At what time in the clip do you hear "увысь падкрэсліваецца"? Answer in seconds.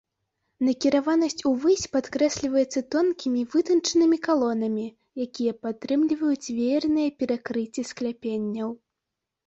1.49-2.83